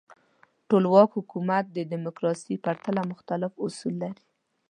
ټولواک 0.69 1.09
حکومت 1.17 1.65
د 1.71 1.79
دموکراسۍ 1.93 2.55
په 2.59 2.61
پرتله 2.65 3.01
مختلف 3.11 3.51
اصول 3.65 3.95
لري. 4.03 4.23